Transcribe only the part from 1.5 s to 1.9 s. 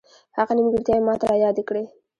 کړې.